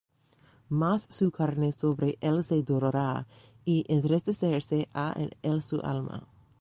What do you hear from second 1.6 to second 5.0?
sobre él se dolerá, Y entristecerse